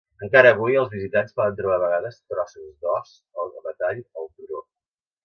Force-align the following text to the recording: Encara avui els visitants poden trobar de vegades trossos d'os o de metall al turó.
Encara 0.27 0.51
avui 0.55 0.77
els 0.83 0.89
visitants 0.93 1.35
poden 1.39 1.59
trobar 1.59 1.77
de 1.77 1.83
vegades 1.83 2.17
trossos 2.33 2.71
d'os 2.87 3.13
o 3.45 3.47
de 3.53 3.63
metall 3.69 4.01
al 4.23 4.31
turó. 4.39 4.65